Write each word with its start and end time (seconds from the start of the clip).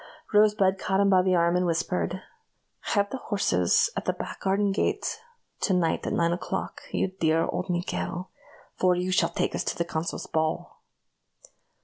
Rosebud 0.33 0.79
caught 0.79 0.99
him 0.99 1.11
by 1.11 1.21
the 1.21 1.35
arm, 1.35 1.55
and 1.55 1.63
whispered: 1.67 2.23
"Have 2.95 3.11
the 3.11 3.17
horses 3.19 3.91
at 3.95 4.05
the 4.05 4.13
back 4.13 4.39
garden 4.41 4.71
gate 4.71 5.21
to 5.59 5.75
night 5.75 6.07
at 6.07 6.13
nine 6.13 6.33
o'clock, 6.33 6.81
you 6.91 7.09
dear 7.19 7.45
old 7.45 7.69
Miguel, 7.69 8.31
for 8.75 8.95
you 8.95 9.11
shall 9.11 9.29
take 9.29 9.53
us 9.53 9.63
to 9.65 9.77
the 9.77 9.85
consul's 9.85 10.25
ball." 10.25 10.81